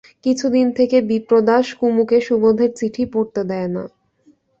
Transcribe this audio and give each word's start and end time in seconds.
কিছুদিন 0.25 0.67
থেকে 0.77 0.97
বিপ্রদাস 1.09 1.67
কুমুকে 1.79 2.17
সুবোধের 2.21 2.71
চিঠি 2.79 3.03
পড়তে 3.13 3.41
দেয় 3.49 3.69
না। 3.75 3.83